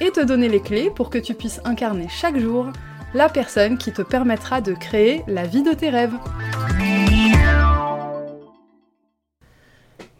et 0.00 0.10
te 0.10 0.20
donner 0.20 0.48
les 0.48 0.60
clés 0.60 0.90
pour 0.90 1.10
que 1.10 1.18
tu 1.18 1.34
puisses 1.34 1.60
incarner 1.64 2.08
chaque 2.08 2.38
jour 2.38 2.72
la 3.12 3.28
personne 3.28 3.76
qui 3.76 3.92
te 3.92 4.02
permettra 4.02 4.60
de 4.60 4.72
créer 4.72 5.22
la 5.26 5.46
vie 5.46 5.62
de 5.62 5.72
tes 5.72 5.90
rêves. 5.90 6.14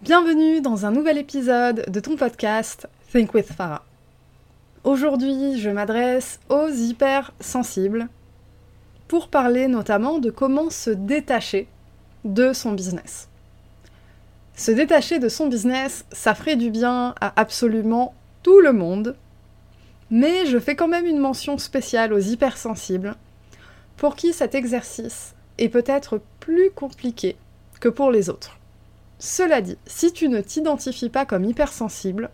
Bienvenue 0.03 0.61
dans 0.61 0.87
un 0.87 0.91
nouvel 0.91 1.19
épisode 1.19 1.85
de 1.89 2.01
ton 2.01 2.17
podcast 2.17 2.89
Think 3.13 3.33
with 3.33 3.47
Farah. 3.47 3.85
Aujourd'hui, 4.85 5.59
je 5.59 5.71
m'adresse 5.71 6.41
aux 6.49 6.69
hypersensibles 6.69 8.09
pour 9.09 9.29
parler 9.29 9.67
notamment 9.67 10.19
de 10.19 10.31
comment 10.31 10.71
se 10.71 10.91
détacher 10.91 11.69
de 12.25 12.53
son 12.53 12.73
business. 12.73 13.29
Se 14.55 14.71
détacher 14.71 15.19
de 15.19 15.29
son 15.29 15.47
business, 15.47 16.05
ça 16.13 16.35
ferait 16.35 16.57
du 16.57 16.71
bien 16.71 17.15
à 17.21 17.33
absolument 17.41 18.15
tout 18.43 18.61
le 18.61 18.73
monde, 18.73 19.17
mais 20.11 20.47
je 20.47 20.59
fais 20.59 20.77
quand 20.77 20.89
même 20.89 21.07
une 21.07 21.19
mention 21.19 21.59
spéciale 21.59 22.13
aux 22.13 22.19
hypersensibles, 22.19 23.15
pour 23.97 24.17
qui 24.17 24.33
cet 24.33 24.55
exercice 24.55 25.35
est 25.59 25.69
peut-être 25.69 26.21
plus 26.41 26.71
compliqué 26.71 27.37
que 27.81 27.89
pour 27.89 28.11
les 28.11 28.29
autres. 28.29 28.59
Cela 29.19 29.61
dit, 29.61 29.77
si 29.87 30.13
tu 30.13 30.29
ne 30.29 30.41
t'identifies 30.41 31.11
pas 31.11 31.27
comme 31.27 31.45
hypersensible, 31.45 32.31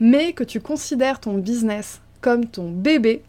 mais 0.00 0.32
que 0.32 0.44
tu 0.44 0.60
considères 0.60 1.20
ton 1.20 1.34
business 1.34 2.00
comme 2.20 2.46
ton 2.46 2.70
bébé, 2.70 3.22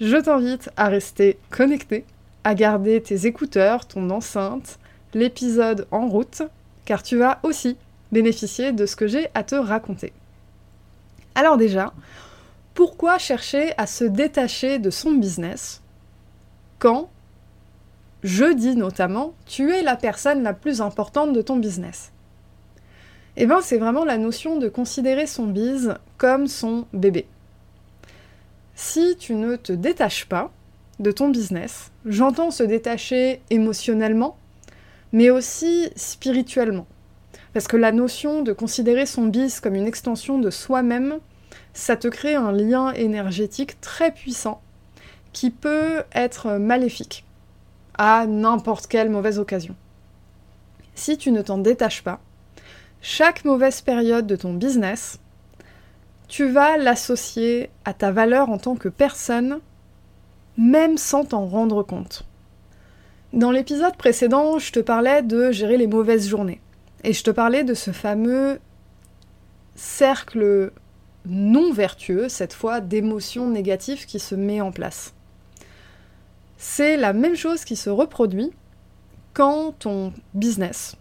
je 0.00 0.16
t'invite 0.16 0.70
à 0.76 0.88
rester 0.88 1.38
connecté, 1.50 2.04
à 2.44 2.54
garder 2.54 3.02
tes 3.02 3.26
écouteurs, 3.26 3.86
ton 3.86 4.08
enceinte, 4.10 4.78
l'épisode 5.14 5.86
en 5.90 6.06
route, 6.06 6.42
car 6.84 7.02
tu 7.02 7.16
vas 7.16 7.40
aussi 7.42 7.76
bénéficier 8.12 8.72
de 8.72 8.86
ce 8.86 8.96
que 8.96 9.06
j'ai 9.06 9.28
à 9.34 9.42
te 9.42 9.54
raconter. 9.54 10.12
Alors 11.34 11.56
déjà, 11.58 11.92
pourquoi 12.76 13.16
chercher 13.16 13.72
à 13.78 13.86
se 13.86 14.04
détacher 14.04 14.78
de 14.78 14.90
son 14.90 15.12
business 15.12 15.82
quand, 16.78 17.08
je 18.22 18.52
dis 18.52 18.76
notamment, 18.76 19.32
tu 19.46 19.72
es 19.72 19.82
la 19.82 19.96
personne 19.96 20.42
la 20.42 20.52
plus 20.52 20.82
importante 20.82 21.32
de 21.32 21.40
ton 21.40 21.56
business? 21.56 22.12
Eh 23.38 23.46
bien, 23.46 23.62
c'est 23.62 23.78
vraiment 23.78 24.04
la 24.04 24.18
notion 24.18 24.58
de 24.58 24.68
considérer 24.68 25.26
son 25.26 25.46
biz 25.46 25.94
comme 26.18 26.48
son 26.48 26.84
bébé. 26.92 27.26
Si 28.74 29.16
tu 29.16 29.34
ne 29.34 29.56
te 29.56 29.72
détaches 29.72 30.26
pas 30.26 30.52
de 31.00 31.10
ton 31.10 31.30
business, 31.30 31.90
j'entends 32.04 32.50
se 32.50 32.62
détacher 32.62 33.40
émotionnellement, 33.48 34.36
mais 35.12 35.30
aussi 35.30 35.88
spirituellement. 35.96 36.86
Parce 37.54 37.68
que 37.68 37.78
la 37.78 37.92
notion 37.92 38.42
de 38.42 38.52
considérer 38.52 39.06
son 39.06 39.24
biz 39.28 39.60
comme 39.60 39.76
une 39.76 39.86
extension 39.86 40.38
de 40.38 40.50
soi-même, 40.50 41.20
ça 41.76 41.94
te 41.94 42.08
crée 42.08 42.34
un 42.34 42.52
lien 42.52 42.92
énergétique 42.92 43.78
très 43.82 44.10
puissant 44.10 44.62
qui 45.34 45.50
peut 45.50 46.04
être 46.14 46.52
maléfique 46.52 47.26
à 47.98 48.26
n'importe 48.26 48.86
quelle 48.86 49.10
mauvaise 49.10 49.38
occasion. 49.38 49.76
Si 50.94 51.18
tu 51.18 51.32
ne 51.32 51.42
t'en 51.42 51.58
détaches 51.58 52.02
pas, 52.02 52.20
chaque 53.02 53.44
mauvaise 53.44 53.82
période 53.82 54.26
de 54.26 54.36
ton 54.36 54.54
business, 54.54 55.20
tu 56.28 56.48
vas 56.48 56.78
l'associer 56.78 57.68
à 57.84 57.92
ta 57.92 58.10
valeur 58.10 58.48
en 58.48 58.56
tant 58.56 58.74
que 58.74 58.88
personne, 58.88 59.60
même 60.56 60.96
sans 60.96 61.26
t'en 61.26 61.44
rendre 61.44 61.82
compte. 61.82 62.24
Dans 63.34 63.50
l'épisode 63.50 63.96
précédent, 63.96 64.58
je 64.58 64.72
te 64.72 64.80
parlais 64.80 65.22
de 65.22 65.52
gérer 65.52 65.76
les 65.76 65.86
mauvaises 65.86 66.26
journées. 66.26 66.62
Et 67.04 67.12
je 67.12 67.22
te 67.22 67.30
parlais 67.30 67.64
de 67.64 67.74
ce 67.74 67.90
fameux 67.90 68.60
cercle 69.74 70.72
non 71.26 71.72
vertueux, 71.72 72.28
cette 72.28 72.52
fois 72.52 72.80
d'émotions 72.80 73.48
négatives 73.48 74.06
qui 74.06 74.18
se 74.18 74.34
met 74.34 74.60
en 74.60 74.72
place. 74.72 75.14
C'est 76.56 76.96
la 76.96 77.12
même 77.12 77.36
chose 77.36 77.64
qui 77.64 77.76
se 77.76 77.90
reproduit 77.90 78.52
quand 79.34 79.72
ton 79.78 80.12
business 80.34 80.96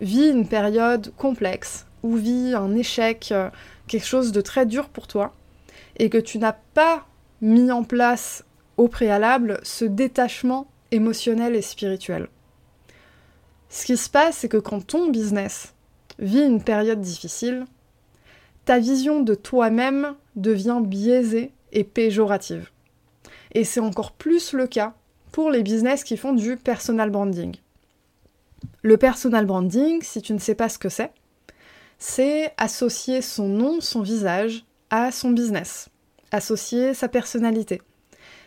vit 0.00 0.28
une 0.28 0.48
période 0.48 1.12
complexe 1.16 1.86
ou 2.02 2.16
vit 2.16 2.54
un 2.54 2.74
échec, 2.74 3.28
euh, 3.32 3.50
quelque 3.86 4.06
chose 4.06 4.32
de 4.32 4.40
très 4.40 4.66
dur 4.66 4.88
pour 4.88 5.06
toi, 5.06 5.34
et 5.96 6.10
que 6.10 6.18
tu 6.18 6.38
n'as 6.38 6.56
pas 6.74 7.06
mis 7.40 7.70
en 7.70 7.84
place 7.84 8.44
au 8.76 8.88
préalable 8.88 9.60
ce 9.62 9.84
détachement 9.84 10.66
émotionnel 10.90 11.54
et 11.54 11.62
spirituel. 11.62 12.28
Ce 13.68 13.84
qui 13.84 13.96
se 13.96 14.08
passe, 14.08 14.38
c'est 14.38 14.48
que 14.48 14.56
quand 14.56 14.86
ton 14.86 15.10
business 15.10 15.74
vit 16.18 16.42
une 16.42 16.62
période 16.62 17.00
difficile, 17.00 17.66
ta 18.68 18.80
vision 18.80 19.22
de 19.22 19.34
toi-même 19.34 20.14
devient 20.36 20.82
biaisée 20.84 21.54
et 21.72 21.84
péjorative. 21.84 22.68
Et 23.52 23.64
c'est 23.64 23.80
encore 23.80 24.12
plus 24.12 24.52
le 24.52 24.66
cas 24.66 24.92
pour 25.32 25.50
les 25.50 25.62
business 25.62 26.04
qui 26.04 26.18
font 26.18 26.34
du 26.34 26.58
personal 26.58 27.08
branding. 27.08 27.56
Le 28.82 28.98
personal 28.98 29.46
branding, 29.46 30.02
si 30.02 30.20
tu 30.20 30.34
ne 30.34 30.38
sais 30.38 30.54
pas 30.54 30.68
ce 30.68 30.76
que 30.76 30.90
c'est, 30.90 31.12
c'est 31.98 32.52
associer 32.58 33.22
son 33.22 33.48
nom, 33.48 33.80
son 33.80 34.02
visage 34.02 34.66
à 34.90 35.12
son 35.12 35.30
business, 35.30 35.88
associer 36.30 36.92
sa 36.92 37.08
personnalité. 37.08 37.80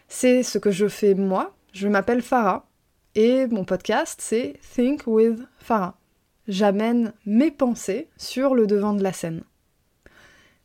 C'est 0.07 0.43
ce 0.43 0.59
que 0.59 0.69
je 0.69 0.87
fais 0.87 1.15
moi, 1.15 1.55
je 1.73 1.87
m'appelle 1.87 2.21
Farah, 2.21 2.67
et 3.15 3.47
mon 3.47 3.65
podcast 3.65 4.21
c'est 4.21 4.59
Think 4.75 5.07
with 5.07 5.39
Farah. 5.57 5.97
J'amène 6.47 7.13
mes 7.25 7.49
pensées 7.49 8.07
sur 8.17 8.53
le 8.53 8.67
devant 8.67 8.93
de 8.93 9.01
la 9.01 9.13
scène. 9.13 9.41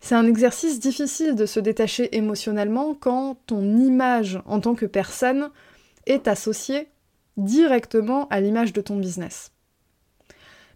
C'est 0.06 0.14
un 0.14 0.28
exercice 0.28 0.78
difficile 0.78 1.34
de 1.34 1.46
se 1.46 1.58
détacher 1.58 2.16
émotionnellement 2.16 2.94
quand 2.94 3.38
ton 3.46 3.76
image 3.76 4.40
en 4.46 4.60
tant 4.60 4.76
que 4.76 4.86
personne 4.86 5.50
est 6.06 6.28
associée 6.28 6.86
directement 7.36 8.28
à 8.28 8.40
l'image 8.40 8.72
de 8.72 8.80
ton 8.80 8.98
business. 8.98 9.50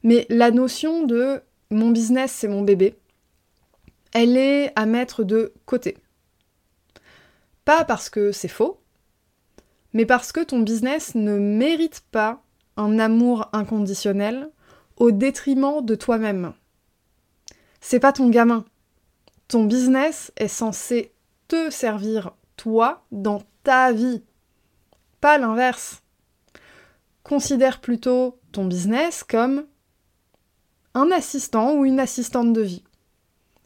Mais 0.03 0.27
la 0.31 0.51
notion 0.51 1.07
de 1.07 1.43
mon 1.71 1.91
business 1.91 2.33
c'est 2.33 2.49
mon 2.49 2.63
bébé, 2.63 2.97
elle 4.13 4.37
est 4.37 4.73
à 4.75 4.85
mettre 4.85 5.23
de 5.23 5.55
côté. 5.65 5.97
Pas 7.65 7.85
parce 7.85 8.11
que 8.11 8.33
c'est 8.33 8.49
faux, 8.49 8.81
mais 9.93 10.07
parce 10.07 10.33
que 10.33 10.41
ton 10.43 10.59
business 10.59 11.15
ne 11.15 11.39
mérite 11.39 12.03
pas 12.11 12.43
un 12.77 12.99
amour 12.99 13.49
inconditionnel 13.53 14.51
au 14.97 15.13
détriment 15.13 15.87
de 15.87 15.95
toi-même. 15.95 16.53
C'est 17.81 18.01
pas 18.01 18.13
ton 18.13 18.29
gamin, 18.29 18.65
ton 19.51 19.65
business 19.65 20.31
est 20.37 20.47
censé 20.47 21.13
te 21.49 21.71
servir 21.71 22.31
toi 22.57 23.05
dans 23.11 23.43
ta 23.65 23.91
vie, 23.91 24.23
pas 25.21 25.39
l'inverse. 25.39 26.03
Considère 27.25 27.81
plutôt 27.81 28.39
ton 28.53 28.65
business 28.65 29.25
comme 29.25 29.67
un 30.95 31.11
assistant 31.11 31.75
ou 31.75 31.85
une 31.85 31.99
assistante 31.99 32.53
de 32.53 32.61
vie. 32.61 32.85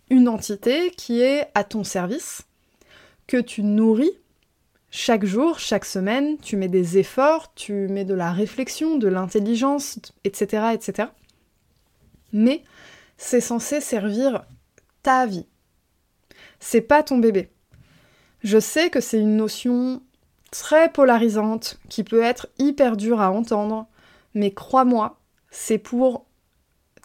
Une 0.09 0.27
entité 0.27 0.91
qui 0.91 1.21
est 1.21 1.51
à 1.55 1.65
ton 1.65 1.85
service, 1.85 2.45
que 3.27 3.37
tu 3.37 3.63
nourris 3.63 4.19
chaque 4.91 5.27
jour, 5.27 5.59
chaque 5.59 5.85
semaine, 5.85 6.39
tu 6.39 6.57
mets 6.57 6.69
des 6.69 6.97
efforts, 6.97 7.53
tu 7.55 7.89
mets 7.89 8.07
de 8.07 8.15
la 8.15 8.33
réflexion, 8.33 8.97
de 8.97 9.09
l'intelligence, 9.09 9.99
etc., 10.25 10.69
etc. 10.73 11.09
Mais 12.33 12.65
c'est 13.19 13.43
censé 13.43 13.83
servir 13.83 14.47
ta 15.03 15.27
vie, 15.27 15.47
c'est 16.65 16.81
pas 16.81 17.03
ton 17.03 17.19
bébé. 17.19 17.51
Je 18.43 18.59
sais 18.59 18.89
que 18.89 19.01
c'est 19.01 19.21
une 19.21 19.37
notion 19.37 20.03
très 20.51 20.91
polarisante 20.91 21.79
qui 21.91 22.05
peut 22.05 22.23
être 22.23 22.49
hyper 22.59 22.97
dure 22.97 23.21
à 23.21 23.31
entendre, 23.31 23.87
mais 24.33 24.51
crois-moi, 24.51 25.21
c'est 25.51 25.77
pour 25.77 26.25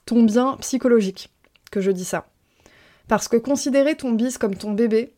ton 0.06 0.24
bien 0.24 0.56
psychologique 0.62 1.30
que 1.72 1.82
je 1.82 1.92
dis 1.92 2.06
ça. 2.06 2.28
Parce 3.10 3.28
que 3.28 3.36
considérer 3.36 3.96
ton 3.96 4.14
bis 4.14 4.38
comme 4.38 4.56
ton 4.56 4.72
bébé, 4.72 5.14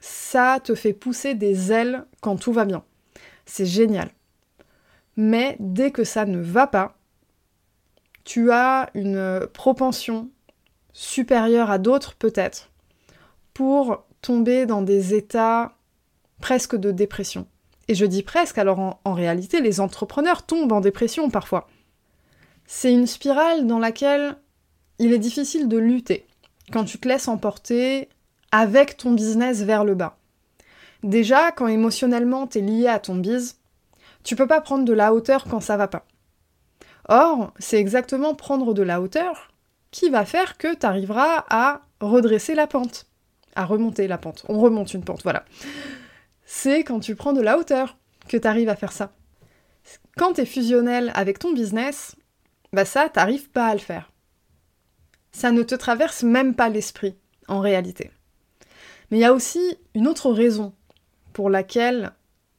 ça 0.00 0.60
te 0.64 0.74
fait 0.74 0.94
pousser 0.94 1.34
des 1.34 1.70
ailes 1.70 2.06
quand 2.22 2.36
tout 2.36 2.54
va 2.54 2.64
bien. 2.64 2.84
C'est 3.44 3.66
génial. 3.66 4.08
Mais 5.18 5.56
dès 5.60 5.90
que 5.90 6.04
ça 6.04 6.24
ne 6.24 6.40
va 6.40 6.66
pas, 6.66 6.96
tu 8.24 8.50
as 8.50 8.88
une 8.94 9.46
propension 9.52 10.30
supérieure 10.94 11.70
à 11.70 11.76
d'autres 11.76 12.14
peut-être 12.14 12.70
pour 13.54 14.04
tomber 14.20 14.66
dans 14.66 14.82
des 14.82 15.14
états 15.14 15.76
presque 16.40 16.76
de 16.76 16.90
dépression. 16.90 17.46
Et 17.88 17.94
je 17.94 18.06
dis 18.06 18.22
presque, 18.22 18.58
alors 18.58 18.98
en, 19.04 19.14
réalité, 19.14 19.60
les 19.60 19.80
entrepreneurs 19.80 20.44
tombent 20.44 20.72
en 20.72 20.80
dépression 20.80 21.30
parfois. 21.30 21.68
C'est 22.66 22.92
une 22.92 23.06
spirale 23.06 23.66
dans 23.66 23.78
laquelle 23.78 24.36
il 24.98 25.12
est 25.12 25.18
difficile 25.18 25.68
de 25.68 25.76
lutter 25.76 26.26
quand 26.72 26.84
tu 26.84 26.98
te 26.98 27.06
laisses 27.06 27.28
emporter 27.28 28.08
avec 28.52 28.96
ton 28.96 29.12
business 29.12 29.62
vers 29.62 29.84
le 29.84 29.94
bas. 29.94 30.16
Déjà, 31.02 31.52
quand 31.52 31.66
émotionnellement 31.66 32.46
t'es 32.46 32.60
lié 32.60 32.86
à 32.86 32.98
ton 32.98 33.16
biz, 33.16 33.58
tu 34.22 34.36
peux 34.36 34.46
pas 34.46 34.62
prendre 34.62 34.86
de 34.86 34.92
la 34.92 35.12
hauteur 35.12 35.44
quand 35.44 35.60
ça 35.60 35.76
va 35.76 35.88
pas. 35.88 36.06
Or, 37.08 37.52
c'est 37.58 37.78
exactement 37.78 38.34
prendre 38.34 38.72
de 38.72 38.82
la 38.82 39.02
hauteur 39.02 39.52
qui 39.90 40.08
va 40.08 40.24
faire 40.24 40.56
que 40.56 40.74
tu 40.74 40.86
arriveras 40.86 41.44
à 41.50 41.82
redresser 42.00 42.54
la 42.54 42.66
pente, 42.66 43.06
à 43.54 43.64
remonter 43.64 44.06
la 44.08 44.18
pente. 44.18 44.44
On 44.48 44.60
remonte 44.60 44.94
une 44.94 45.04
pente, 45.04 45.22
voilà. 45.22 45.44
C'est 46.44 46.84
quand 46.84 47.00
tu 47.00 47.14
prends 47.14 47.32
de 47.32 47.40
la 47.40 47.58
hauteur 47.58 47.96
que 48.28 48.36
tu 48.36 48.46
arrives 48.46 48.68
à 48.68 48.76
faire 48.76 48.92
ça. 48.92 49.12
Quand 50.16 50.34
tu 50.34 50.42
es 50.42 50.46
fusionnel 50.46 51.10
avec 51.14 51.38
ton 51.38 51.52
business, 51.52 52.16
bah 52.72 52.84
ça, 52.84 53.08
t'arrives 53.08 53.50
pas 53.50 53.66
à 53.66 53.74
le 53.74 53.80
faire. 53.80 54.10
Ça 55.32 55.52
ne 55.52 55.62
te 55.62 55.74
traverse 55.74 56.22
même 56.22 56.54
pas 56.54 56.68
l'esprit, 56.68 57.16
en 57.48 57.60
réalité. 57.60 58.10
Mais 59.10 59.18
il 59.18 59.20
y 59.20 59.26
a 59.26 59.34
aussi 59.34 59.76
une 59.94 60.06
autre 60.06 60.30
raison 60.30 60.72
pour 61.32 61.50
laquelle 61.50 62.12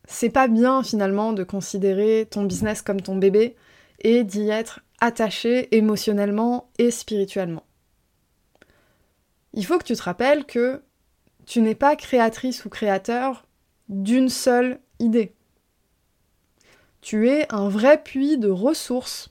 c'est 0.08 0.30
pas 0.30 0.48
bien 0.48 0.84
finalement 0.84 1.34
de 1.34 1.44
considérer 1.44 2.28
ton 2.30 2.44
business 2.44 2.82
comme 2.82 3.02
ton 3.02 3.16
bébé 3.16 3.56
et 4.00 4.24
d'y 4.24 4.50
être 4.50 4.82
attaché 5.00 5.76
émotionnellement 5.76 6.70
et 6.78 6.92
spirituellement. 6.92 7.64
Il 9.54 9.66
faut 9.66 9.78
que 9.78 9.86
tu 9.86 9.96
te 9.96 10.04
rappelles 10.04 10.46
que 10.46 10.82
tu 11.46 11.62
n'es 11.62 11.76
pas 11.76 11.96
créatrice 11.96 12.66
ou 12.66 12.70
créateur 12.70 13.46
d'une 13.90 14.30
seule 14.30 14.80
idée. 15.00 15.34
Tu 17.02 17.30
es 17.30 17.52
un 17.54 17.70
vrai 17.70 18.02
puits 18.02 18.38
de 18.38 18.50
ressources. 18.50 19.30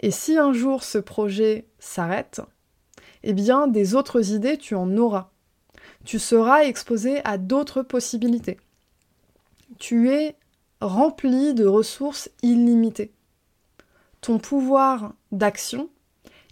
Et 0.00 0.10
si 0.10 0.36
un 0.36 0.52
jour 0.52 0.84
ce 0.84 0.98
projet 0.98 1.66
s'arrête, 1.78 2.40
eh 3.22 3.32
bien 3.32 3.66
des 3.66 3.94
autres 3.94 4.32
idées 4.32 4.58
tu 4.58 4.74
en 4.74 4.96
auras. 4.96 5.30
Tu 6.04 6.18
seras 6.18 6.64
exposé 6.64 7.24
à 7.24 7.38
d'autres 7.38 7.82
possibilités. 7.82 8.58
Tu 9.78 10.10
es 10.10 10.36
rempli 10.80 11.54
de 11.54 11.66
ressources 11.66 12.30
illimitées 12.42 13.12
ton 14.24 14.38
pouvoir 14.38 15.12
d'action, 15.32 15.90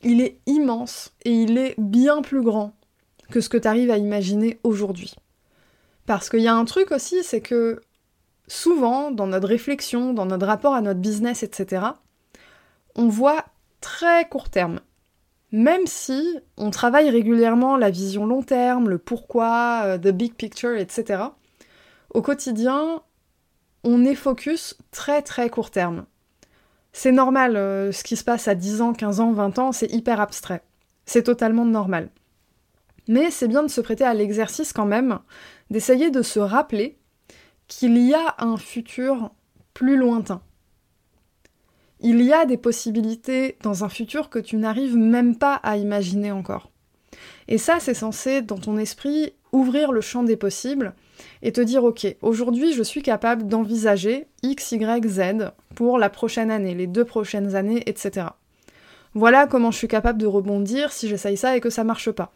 il 0.03 0.21
est 0.21 0.41
immense 0.45 1.15
et 1.25 1.33
il 1.33 1.57
est 1.57 1.75
bien 1.79 2.21
plus 2.21 2.43
grand 2.43 2.75
que 3.33 3.41
ce 3.41 3.49
que 3.49 3.57
tu 3.57 3.67
arrives 3.67 3.91
à 3.91 3.97
imaginer 3.97 4.61
aujourd'hui. 4.63 5.15
Parce 6.07 6.29
qu'il 6.29 6.41
y 6.41 6.49
a 6.49 6.55
un 6.55 6.65
truc 6.65 6.93
aussi, 6.93 7.25
c'est 7.25 7.41
que 7.41 7.81
souvent, 8.47 9.11
dans 9.11 9.27
notre 9.27 9.49
réflexion, 9.49 10.13
dans 10.15 10.27
notre 10.27 10.47
rapport 10.47 10.75
à 10.75 10.81
notre 10.81 11.01
business, 11.01 11.43
etc., 11.43 11.87
on 12.95 13.09
voit 13.09 13.45
très 13.81 14.29
court 14.29 14.51
terme. 14.51 14.81
Même 15.51 15.87
si 15.87 16.39
on 16.57 16.71
travaille 16.71 17.11
régulièrement 17.11 17.77
la 17.77 17.91
vision 17.91 18.27
long 18.27 18.43
terme, 18.43 18.89
le 18.89 18.99
pourquoi, 18.99 19.83
euh, 19.85 19.99
the 19.99 20.09
big 20.09 20.35
picture, 20.35 20.77
etc., 20.77 21.25
au 22.15 22.23
quotidien, 22.23 23.03
on 23.85 24.05
est 24.05 24.15
focus 24.15 24.77
très 24.91 25.23
très 25.23 25.51
court 25.51 25.71
terme. 25.71 26.05
C'est 26.93 27.13
normal, 27.13 27.57
euh, 27.57 27.91
ce 27.93 28.05
qui 28.05 28.17
se 28.17 28.25
passe 28.25 28.49
à 28.49 28.55
10 28.55 28.83
ans, 28.83 28.93
15 28.93 29.21
ans, 29.21 29.33
20 29.33 29.59
ans, 29.59 29.73
c'est 29.73 29.91
hyper 29.91 30.21
abstrait. 30.21 30.63
C'est 31.07 31.23
totalement 31.23 31.65
normal. 31.65 32.11
Mais 33.09 33.31
c'est 33.31 33.49
bien 33.49 33.63
de 33.63 33.69
se 33.69 33.81
prêter 33.81 34.05
à 34.05 34.15
l'exercice 34.15 34.73
quand 34.73 34.87
même, 34.87 35.19
d'essayer 35.71 36.11
de 36.11 36.23
se 36.23 36.39
rappeler 36.39 36.99
qu'il 37.69 37.99
y 37.99 38.15
a 38.15 38.37
un 38.39 38.57
futur 38.57 39.31
plus 39.75 39.97
lointain. 39.97 40.43
Il 42.01 42.21
y 42.23 42.33
a 42.33 42.47
des 42.47 42.57
possibilités 42.57 43.57
dans 43.63 43.85
un 43.85 43.89
futur 43.89 44.29
que 44.29 44.39
tu 44.39 44.57
n'arrives 44.57 44.97
même 44.97 45.37
pas 45.37 45.55
à 45.55 45.77
imaginer 45.77 46.33
encore. 46.33 46.71
Et 47.49 47.59
ça, 47.59 47.79
c'est 47.81 47.95
censé, 47.95 48.43
dans 48.43 48.59
ton 48.59 48.77
esprit, 48.77 49.35
ouvrir 49.53 49.93
le 49.93 50.01
champ 50.01 50.23
des 50.23 50.37
possibles 50.37 50.95
et 51.43 51.53
te 51.53 51.61
dire 51.61 51.85
ok, 51.85 52.17
aujourd'hui 52.23 52.73
je 52.73 52.83
suis 52.83 53.03
capable 53.03 53.47
d'envisager 53.47 54.27
X, 54.43 54.73
Y, 54.73 55.07
Z 55.07 55.53
pour 55.75 55.99
la 55.99 56.11
prochaine 56.11 56.51
année, 56.51 56.75
les 56.75 56.87
deux 56.87 57.05
prochaines 57.05 57.55
années, 57.55 57.83
etc. 57.87 58.27
Voilà 59.15 59.47
comment 59.47 59.71
je 59.71 59.77
suis 59.77 59.89
capable 59.89 60.19
de 60.19 60.27
rebondir 60.27 60.91
si 60.91 61.07
j'essaye 61.07 61.37
ça 61.37 61.57
et 61.57 61.61
que 61.61 61.69
ça 61.69 61.85
marche 61.85 62.11
pas, 62.11 62.33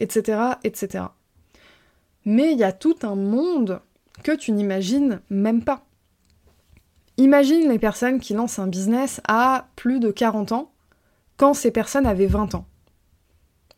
etc.. 0.00 1.04
Mais 2.24 2.52
il 2.52 2.58
y 2.58 2.64
a 2.64 2.72
tout 2.72 2.96
un 3.02 3.14
monde 3.14 3.80
que 4.22 4.32
tu 4.32 4.52
n'imagines 4.52 5.20
même 5.30 5.62
pas. 5.62 5.84
Imagine 7.16 7.68
les 7.68 7.78
personnes 7.78 8.18
qui 8.18 8.34
lancent 8.34 8.58
un 8.58 8.66
business 8.66 9.20
à 9.28 9.68
plus 9.76 10.00
de 10.00 10.10
40 10.10 10.52
ans 10.52 10.72
quand 11.36 11.54
ces 11.54 11.70
personnes 11.70 12.06
avaient 12.06 12.26
20 12.26 12.54
ans. 12.54 12.66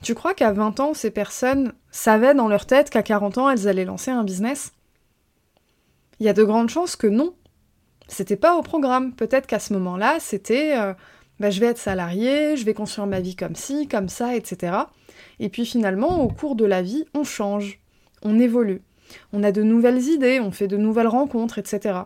Tu 0.03 0.15
crois 0.15 0.35
qu'à 0.35 0.53
20 0.53 0.81
ans, 0.81 0.95
ces 0.95 1.11
personnes 1.11 1.73
savaient 1.91 2.35
dans 2.35 2.49
leur 2.49 2.67
tête 2.67 2.91
qu'à 2.91 3.03
40 3.03 3.39
ans, 3.39 3.51
elles 3.51 3.69
allaient 3.69 3.85
lancer 3.85 4.11
un 4.11 4.25
business? 4.25 4.73
Il 6.19 6.27
y 6.27 6.29
a 6.29 6.33
de 6.33 6.45
grandes 6.45 6.71
chances 6.71 6.97
que 6.97 7.07
non. 7.07 7.35
C'était 8.09 8.37
pas 8.37 8.57
au 8.57 8.63
programme. 8.63 9.13
Peut-être 9.13 9.47
qu'à 9.47 9.61
ce 9.61 9.73
moment-là, 9.75 10.19
c'était 10.19 10.77
euh, 10.77 10.93
bah, 11.41 11.51
je 11.51 11.61
vais 11.61 11.67
être 11.67 11.79
salarié, 11.79 12.57
je 12.57 12.65
vais 12.65 12.75
construire 12.75 13.07
ma 13.07 13.21
vie 13.21 13.37
comme 13.37 13.57
ci, 13.57 13.89
comme 13.89 14.09
ça, 14.09 14.37
etc. 14.37 14.77
Et 15.41 15.49
puis 15.49 15.67
finalement, 15.67 16.23
au 16.23 16.29
cours 16.29 16.57
de 16.57 16.65
la 16.65 16.83
vie, 16.83 17.05
on 17.15 17.25
change, 17.25 17.81
on 18.23 18.39
évolue. 18.39 18.83
On 19.33 19.43
a 19.43 19.53
de 19.53 19.63
nouvelles 19.63 20.03
idées, 20.03 20.41
on 20.41 20.53
fait 20.53 20.69
de 20.69 20.77
nouvelles 20.77 21.09
rencontres, 21.09 21.59
etc. 21.59 22.01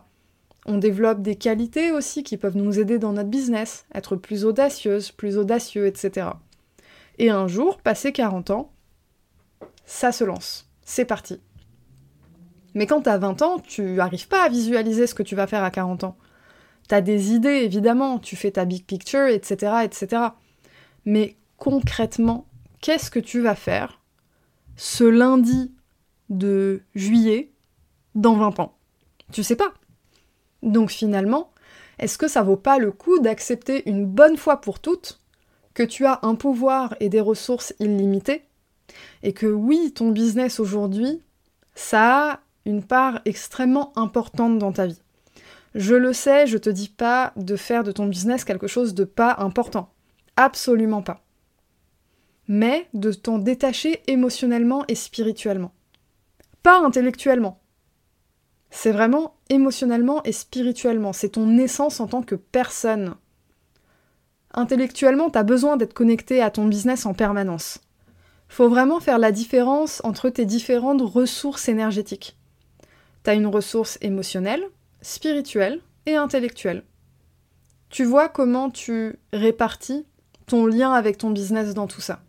On 0.65 0.79
développe 0.79 1.23
des 1.23 1.37
qualités 1.37 1.93
aussi 1.93 2.25
qui 2.25 2.37
peuvent 2.37 2.57
nous 2.57 2.81
aider 2.81 2.99
dans 2.99 3.13
notre 3.13 3.29
business, 3.29 3.87
être 3.95 4.17
plus 4.17 4.45
audacieuse, 4.45 5.13
plus 5.13 5.39
audacieux, 5.39 5.87
etc. 5.87 6.29
Et 7.19 7.31
un 7.31 7.47
jour, 7.47 7.79
passé 7.79 8.13
40 8.13 8.51
ans, 8.51 8.73
ça 9.85 10.13
se 10.13 10.25
lance. 10.25 10.69
C'est 10.85 11.05
parti. 11.05 11.41
Mais 12.75 12.87
quand 12.87 13.03
t'as 13.03 13.19
20 13.19 13.43
ans, 13.43 13.59
tu 13.61 13.83
n'arrives 13.83 14.29
pas 14.29 14.43
à 14.43 14.49
visualiser 14.49 15.07
ce 15.07 15.15
que 15.15 15.23
tu 15.23 15.35
vas 15.35 15.47
faire 15.47 15.63
à 15.63 15.71
40 15.71 16.05
ans. 16.05 16.17
T'as 16.89 17.01
des 17.01 17.33
idées, 17.33 17.63
évidemment, 17.65 18.19
tu 18.19 18.37
fais 18.37 18.53
ta 18.53 18.65
big 18.65 18.85
picture, 18.85 19.27
etc., 19.27 19.79
etc. 19.85 20.23
Mais 21.05 21.37
concrètement, 21.57 22.47
qu'est-ce 22.81 23.11
que 23.11 23.19
tu 23.19 23.41
vas 23.41 23.55
faire 23.57 24.01
ce 24.77 25.05
lundi 25.05 25.73
de 26.29 26.83
juillet 26.95 27.53
dans 28.15 28.37
20 28.37 28.61
ans? 28.61 28.77
Tu 29.33 29.43
sais 29.43 29.57
pas. 29.57 29.75
Donc 30.63 30.91
finalement, 30.91 31.53
est-ce 31.99 32.19
que 32.19 32.29
ça 32.29 32.43
vaut 32.43 32.57
pas 32.57 32.79
le 32.79 32.93
coup 32.93 33.19
d'accepter 33.19 33.89
une 33.89 34.07
bonne 34.07 34.37
fois 34.37 34.61
pour 34.61 34.81
toutes 34.81 35.21
que 35.75 35.83
tu 35.83 36.07
as 36.07 36.21
un 36.23 36.35
pouvoir 36.35 36.97
et 37.01 37.09
des 37.09 37.21
ressources 37.21 37.75
illimitées, 37.81 38.45
et 39.23 39.33
que 39.33 39.47
oui, 39.47 39.93
ton 39.95 40.11
business 40.11 40.59
aujourd'hui, 40.59 41.23
ça 41.75 42.33
a 42.33 42.41
une 42.65 42.83
part 42.83 43.21
extrêmement 43.27 43.93
importante 43.97 44.59
dans 44.59 44.73
ta 44.73 44.87
vie. 44.87 45.01
Je 45.77 45.95
le 45.95 46.15
sais, 46.15 46.47
je 46.47 46.57
te 46.57 46.71
dis 46.71 46.89
pas 46.89 47.35
de 47.37 47.55
faire 47.55 47.85
de 47.85 47.93
ton 47.93 48.07
business 48.07 48.45
quelque 48.45 48.67
chose 48.67 48.95
de 48.95 49.05
pas 49.05 49.37
important. 49.39 49.93
Absolument 50.37 51.03
pas. 51.03 51.23
Mais 52.49 52.89
de 52.95 53.13
t'en 53.13 53.39
détacher 53.39 54.01
émotionnellement 54.07 54.85
et 54.89 54.95
spirituellement. 54.95 55.73
Pas 56.63 56.81
intellectuellement. 56.81 57.61
C'est 58.71 58.91
vraiment 58.91 59.35
émotionnellement 59.51 60.23
et 60.23 60.33
spirituellement. 60.33 61.13
C'est 61.13 61.31
ton 61.31 61.59
essence 61.59 62.01
en 62.01 62.07
tant 62.07 62.23
que 62.23 62.37
personne. 62.37 63.15
Intellectuellement, 64.55 65.29
tu 65.29 65.37
as 65.37 65.43
besoin 65.43 65.77
d'être 65.77 65.93
connecté 65.93 66.41
à 66.41 66.51
ton 66.51 66.65
business 66.65 67.05
en 67.05 67.13
permanence. 67.13 67.81
Faut 68.49 68.71
vraiment 68.71 69.01
faire 69.01 69.19
la 69.19 69.31
différence 69.31 70.01
entre 70.05 70.31
tes 70.31 70.47
différentes 70.47 71.03
ressources 71.03 71.69
énergétiques. 71.69 72.39
Tu 73.25 73.31
as 73.31 73.35
une 73.35 73.47
ressource 73.47 73.99
émotionnelle, 74.01 74.67
spirituelle 75.07 75.81
et 76.07 76.17
intellectuelle. 76.17 76.83
Tu 77.91 78.05
vois 78.05 78.29
comment 78.29 78.71
tu 78.71 79.21
répartis 79.33 80.05
ton 80.47 80.67
lien 80.67 80.93
avec 80.93 81.17
ton 81.17 81.31
business 81.31 81.75
dans 81.75 81.87
tout 81.87 82.01
ça. 82.01 82.21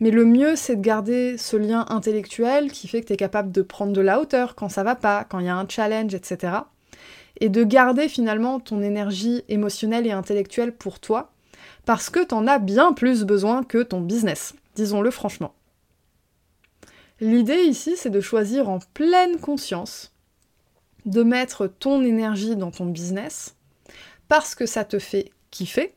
Mais 0.00 0.10
le 0.10 0.26
mieux, 0.26 0.56
c'est 0.56 0.76
de 0.76 0.82
garder 0.82 1.38
ce 1.38 1.56
lien 1.56 1.86
intellectuel 1.88 2.70
qui 2.70 2.86
fait 2.86 3.00
que 3.00 3.06
tu 3.06 3.12
es 3.14 3.16
capable 3.16 3.50
de 3.50 3.62
prendre 3.62 3.94
de 3.94 4.02
la 4.02 4.20
hauteur 4.20 4.54
quand 4.54 4.68
ça 4.68 4.82
va 4.82 4.94
pas, 4.94 5.24
quand 5.24 5.38
il 5.38 5.46
y 5.46 5.48
a 5.48 5.56
un 5.56 5.66
challenge, 5.66 6.14
etc. 6.14 6.52
Et 7.40 7.48
de 7.48 7.64
garder 7.64 8.08
finalement 8.08 8.60
ton 8.60 8.82
énergie 8.82 9.42
émotionnelle 9.48 10.06
et 10.06 10.12
intellectuelle 10.12 10.72
pour 10.72 11.00
toi, 11.00 11.32
parce 11.86 12.10
que 12.10 12.22
t'en 12.22 12.46
as 12.46 12.58
bien 12.58 12.92
plus 12.92 13.24
besoin 13.24 13.62
que 13.62 13.82
ton 13.82 14.02
business, 14.02 14.54
disons-le 14.74 15.10
franchement. 15.10 15.54
L'idée 17.20 17.62
ici, 17.62 17.94
c'est 17.96 18.10
de 18.10 18.20
choisir 18.20 18.68
en 18.68 18.80
pleine 18.92 19.38
conscience 19.38 20.12
de 21.06 21.22
mettre 21.22 21.66
ton 21.66 22.02
énergie 22.02 22.56
dans 22.56 22.70
ton 22.70 22.86
business 22.86 23.56
parce 24.28 24.54
que 24.54 24.66
ça 24.66 24.84
te 24.84 24.98
fait 24.98 25.30
kiffer 25.50 25.94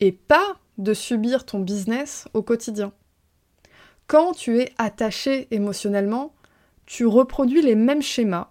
et 0.00 0.12
pas 0.12 0.58
de 0.78 0.92
subir 0.92 1.46
ton 1.46 1.60
business 1.60 2.28
au 2.34 2.42
quotidien. 2.42 2.92
Quand 4.06 4.32
tu 4.32 4.60
es 4.60 4.72
attaché 4.78 5.48
émotionnellement, 5.50 6.34
tu 6.84 7.06
reproduis 7.06 7.62
les 7.62 7.74
mêmes 7.74 8.02
schémas 8.02 8.50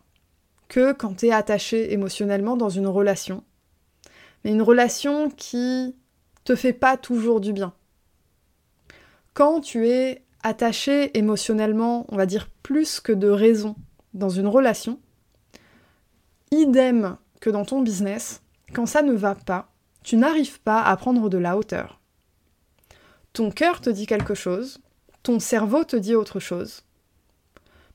que 0.67 0.93
quand 0.93 1.15
tu 1.15 1.27
es 1.27 1.31
attaché 1.31 1.93
émotionnellement 1.93 2.57
dans 2.57 2.69
une 2.69 2.87
relation. 2.87 3.43
Mais 4.43 4.51
une 4.51 4.61
relation 4.61 5.29
qui 5.29 5.95
te 6.43 6.55
fait 6.55 6.73
pas 6.73 6.97
toujours 6.97 7.39
du 7.39 7.53
bien. 7.53 7.73
Quand 9.33 9.61
tu 9.61 9.87
es 9.87 10.23
attaché 10.43 11.17
émotionnellement, 11.17 12.05
on 12.09 12.15
va 12.15 12.25
dire 12.25 12.49
plus 12.63 12.99
que 12.99 13.11
de 13.11 13.27
raison, 13.27 13.75
dans 14.13 14.29
une 14.29 14.47
relation, 14.47 14.99
idem 16.61 17.17
que 17.39 17.49
dans 17.49 17.65
ton 17.65 17.81
business, 17.81 18.41
quand 18.73 18.85
ça 18.85 19.01
ne 19.01 19.13
va 19.13 19.35
pas, 19.35 19.71
tu 20.03 20.17
n'arrives 20.17 20.61
pas 20.61 20.81
à 20.81 20.95
prendre 20.97 21.29
de 21.29 21.37
la 21.37 21.57
hauteur. 21.57 21.99
Ton 23.33 23.51
cœur 23.51 23.81
te 23.81 23.89
dit 23.89 24.07
quelque 24.07 24.35
chose, 24.35 24.79
ton 25.23 25.39
cerveau 25.39 25.83
te 25.83 25.95
dit 25.95 26.15
autre 26.15 26.39
chose, 26.39 26.83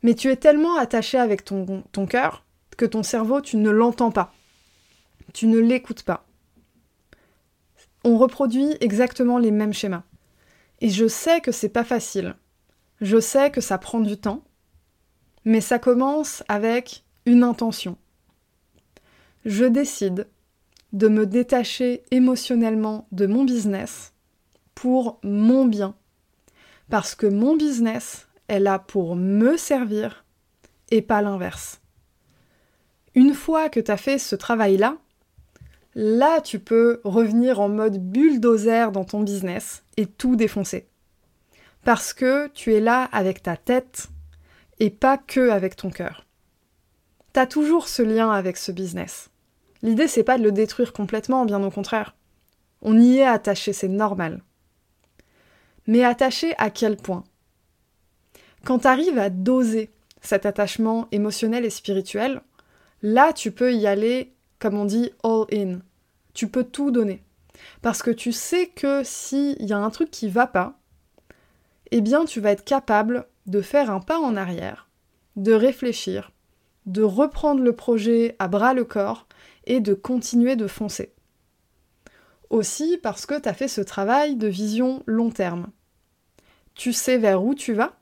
mais 0.02 0.14
tu 0.14 0.28
es 0.28 0.36
tellement 0.36 0.76
attaché 0.76 1.18
avec 1.18 1.44
ton, 1.44 1.84
cœur 2.08 2.44
que 2.76 2.86
ton 2.86 3.02
cerveau, 3.02 3.40
tu 3.40 3.56
ne 3.56 3.70
l'entends 3.70 4.10
pas. 4.10 4.32
Tu 5.32 5.46
ne 5.46 5.58
l'écoutes 5.58 6.02
pas. 6.02 6.26
On 8.04 8.16
reproduit 8.16 8.76
exactement 8.80 9.38
les 9.38 9.50
mêmes 9.50 9.74
schémas. 9.74 10.04
Et 10.80 10.88
je 10.88 11.06
sais 11.06 11.40
que 11.40 11.52
c'est 11.52 11.68
pas 11.68 11.84
facile. 11.84 12.34
Je 13.00 13.20
sais 13.20 13.50
que 13.50 13.60
ça 13.60 13.76
prend 13.76 14.00
du 14.00 14.16
temps. 14.16 14.42
Mais 15.44 15.60
ça 15.60 15.78
commence 15.78 16.42
avec 16.48 17.04
une 17.26 17.44
intention. 17.44 17.96
Je 19.44 19.64
décide 19.64 20.28
de 20.92 21.08
me 21.08 21.26
détacher 21.26 22.02
émotionnellement 22.10 23.06
de 23.12 23.26
mon 23.26 23.44
business 23.44 24.12
pour 24.74 25.18
mon 25.22 25.64
bien. 25.64 25.94
Parce 26.88 27.14
que 27.14 27.26
mon 27.26 27.56
business 27.56 28.28
est 28.48 28.60
là 28.60 28.78
pour 28.78 29.16
me 29.16 29.56
servir 29.56 30.24
et 30.90 31.02
pas 31.02 31.22
l'inverse. 31.22 31.80
Une 33.14 33.34
fois 33.34 33.68
que 33.68 33.80
tu 33.80 33.90
as 33.90 33.96
fait 33.96 34.18
ce 34.18 34.36
travail-là, 34.36 34.96
là 35.94 36.40
tu 36.40 36.58
peux 36.58 37.00
revenir 37.04 37.60
en 37.60 37.68
mode 37.68 37.98
bulldozer 37.98 38.92
dans 38.92 39.04
ton 39.04 39.22
business 39.22 39.84
et 39.96 40.06
tout 40.06 40.36
défoncer. 40.36 40.86
Parce 41.84 42.12
que 42.12 42.48
tu 42.48 42.74
es 42.74 42.80
là 42.80 43.04
avec 43.12 43.42
ta 43.42 43.56
tête 43.56 44.08
et 44.80 44.90
pas 44.90 45.18
que 45.18 45.50
avec 45.50 45.76
ton 45.76 45.90
cœur. 45.90 46.26
T'as 47.32 47.46
toujours 47.46 47.86
ce 47.86 48.02
lien 48.02 48.30
avec 48.30 48.56
ce 48.56 48.72
business. 48.72 49.30
L'idée 49.82 50.08
c'est 50.08 50.24
pas 50.24 50.36
de 50.36 50.42
le 50.42 50.50
détruire 50.50 50.92
complètement, 50.92 51.44
bien 51.44 51.62
au 51.62 51.70
contraire. 51.70 52.16
On 52.82 52.98
y 52.98 53.18
est 53.18 53.26
attaché, 53.26 53.72
c'est 53.72 53.88
normal. 53.88 54.42
Mais 55.86 56.02
attaché 56.02 56.54
à 56.58 56.70
quel 56.70 56.96
point? 56.96 57.24
Quand 58.64 58.80
t'arrives 58.80 59.18
à 59.18 59.30
doser 59.30 59.90
cet 60.20 60.44
attachement 60.44 61.08
émotionnel 61.12 61.64
et 61.64 61.70
spirituel, 61.70 62.42
là 63.02 63.32
tu 63.32 63.52
peux 63.52 63.74
y 63.74 63.86
aller, 63.86 64.34
comme 64.58 64.76
on 64.76 64.84
dit, 64.84 65.10
all 65.22 65.44
in. 65.52 65.78
Tu 66.34 66.48
peux 66.48 66.64
tout 66.64 66.90
donner. 66.90 67.22
Parce 67.80 68.02
que 68.02 68.10
tu 68.10 68.32
sais 68.32 68.66
que 68.68 69.02
s'il 69.04 69.62
y 69.62 69.72
a 69.72 69.78
un 69.78 69.90
truc 69.90 70.10
qui 70.10 70.28
va 70.28 70.46
pas, 70.46 70.78
eh 71.90 72.00
bien 72.00 72.24
tu 72.24 72.40
vas 72.40 72.50
être 72.50 72.64
capable 72.64 73.26
de 73.46 73.62
faire 73.62 73.90
un 73.90 74.00
pas 74.00 74.18
en 74.18 74.36
arrière, 74.36 74.88
de 75.36 75.52
réfléchir, 75.52 76.32
de 76.86 77.02
reprendre 77.02 77.62
le 77.62 77.74
projet 77.74 78.36
à 78.38 78.48
bras 78.48 78.74
le 78.74 78.84
corps 78.84 79.26
et 79.64 79.80
de 79.80 79.94
continuer 79.94 80.56
de 80.56 80.66
foncer. 80.66 81.12
Aussi 82.48 82.98
parce 82.98 83.26
que 83.26 83.38
tu 83.40 83.48
as 83.48 83.54
fait 83.54 83.68
ce 83.68 83.80
travail 83.80 84.36
de 84.36 84.48
vision 84.48 85.02
long 85.06 85.30
terme. 85.30 85.68
Tu 86.74 86.92
sais 86.92 87.18
vers 87.18 87.44
où 87.44 87.54
tu 87.54 87.72
vas, 87.72 87.96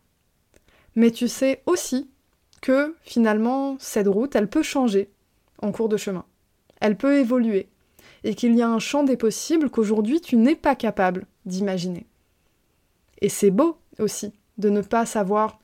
mais 0.94 1.11
tu 1.11 1.28
sais 1.28 1.62
aussi 1.66 2.11
que 2.61 2.97
finalement 3.02 3.76
cette 3.78 4.08
route, 4.08 4.35
elle 4.37 4.49
peut 4.49 4.62
changer 4.62 5.11
en 5.61 5.73
cours 5.73 5.88
de 5.88 5.97
chemin. 5.97 6.25
Elle 6.80 6.97
peut 6.97 7.18
évoluer 7.18 7.68
et 8.25 8.35
qu'il 8.35 8.54
y 8.54 8.62
a 8.62 8.68
un 8.68 8.78
champ 8.78 9.04
des 9.04 9.16
possibles 9.16 9.70
qu'aujourd'hui 9.70 10.20
tu 10.20 10.37
n'es 10.37 10.56
pas 10.56 10.75
capable 10.75 11.26
d'imaginer. 11.44 12.06
Et 13.20 13.28
c'est 13.28 13.50
beau 13.50 13.78
aussi 13.99 14.32
de 14.58 14.70
ne 14.70 14.80
pas 14.80 15.06
savoir 15.06 15.61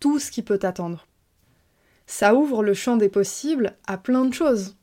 tout 0.00 0.18
ce 0.18 0.30
qui 0.30 0.42
peut 0.42 0.58
t'attendre. 0.58 1.06
Ça 2.06 2.34
ouvre 2.34 2.62
le 2.62 2.74
champ 2.74 2.96
des 2.96 3.08
possibles 3.08 3.76
à 3.86 3.96
plein 3.96 4.24
de 4.24 4.34
choses. 4.34 4.76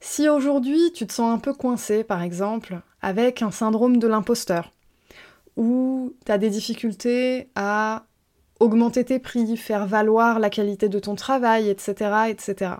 Si 0.00 0.28
aujourd'hui 0.28 0.92
tu 0.92 1.06
te 1.06 1.12
sens 1.12 1.34
un 1.34 1.38
peu 1.38 1.54
coincé, 1.54 2.04
par 2.04 2.22
exemple, 2.22 2.80
avec 3.02 3.42
un 3.42 3.50
syndrome 3.50 3.98
de 3.98 4.06
l'imposteur, 4.06 4.72
ou 5.56 6.14
tu 6.24 6.32
as 6.32 6.38
des 6.38 6.50
difficultés 6.50 7.48
à 7.54 8.04
augmenter 8.60 9.04
tes 9.04 9.18
prix, 9.18 9.56
faire 9.56 9.86
valoir 9.86 10.38
la 10.38 10.50
qualité 10.50 10.88
de 10.88 10.98
ton 10.98 11.14
travail, 11.14 11.68
etc., 11.68 12.28
etc., 12.28 12.74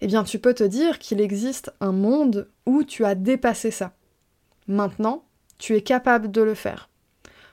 eh 0.00 0.08
bien 0.08 0.24
tu 0.24 0.40
peux 0.40 0.52
te 0.52 0.64
dire 0.64 0.98
qu'il 0.98 1.20
existe 1.20 1.72
un 1.80 1.92
monde 1.92 2.48
où 2.66 2.82
tu 2.82 3.04
as 3.04 3.14
dépassé 3.14 3.70
ça. 3.70 3.92
Maintenant, 4.66 5.24
tu 5.58 5.76
es 5.76 5.82
capable 5.82 6.30
de 6.30 6.42
le 6.42 6.54
faire. 6.54 6.90